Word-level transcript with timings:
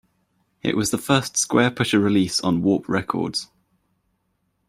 It 0.63 0.75
was 0.75 0.89
the 0.89 0.97
first 0.97 1.35
Squarepusher 1.35 2.01
release 2.03 2.41
on 2.41 2.63
Warp 2.63 2.89
Records. 2.89 3.51